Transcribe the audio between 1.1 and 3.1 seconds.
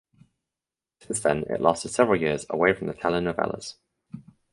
then it lasted several years away from the